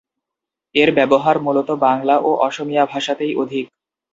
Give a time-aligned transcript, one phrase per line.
[0.75, 3.65] এর ব্যবহার মূলত বাংলা ও অসমীয় ভাষাতেই অধিক।